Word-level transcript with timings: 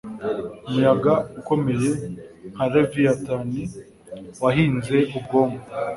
Umuyaga 0.67 1.13
ukomeye 1.39 1.89
nka 2.53 2.65
leviathan 2.73 3.49
wahinze 4.43 4.97
ubwonko 5.17 5.65